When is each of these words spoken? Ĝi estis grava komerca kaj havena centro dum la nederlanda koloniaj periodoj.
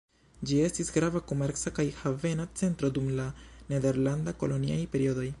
Ĝi 0.51 0.55
estis 0.67 0.87
grava 0.95 1.19
komerca 1.31 1.73
kaj 1.79 1.85
havena 1.97 2.47
centro 2.61 2.89
dum 2.95 3.11
la 3.19 3.25
nederlanda 3.75 4.33
koloniaj 4.45 4.79
periodoj. 4.97 5.27